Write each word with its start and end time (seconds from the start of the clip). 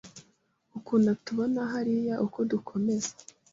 Ukuntu 0.77 1.07
atubona 1.15 1.59
hariya 1.73 2.15
uko 2.25 2.39
dukomeza 2.51 3.11